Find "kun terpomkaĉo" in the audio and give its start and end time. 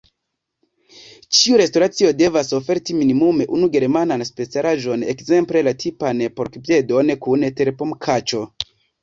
7.29-8.43